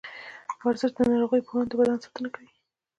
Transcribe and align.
ورزش 0.65 0.91
د 0.95 0.99
نارغيو 1.09 1.45
پر 1.47 1.53
وړاندې 1.53 1.71
د 1.77 1.79
بدن 1.79 1.97
ساتنه 2.03 2.29
کوي. 2.35 2.49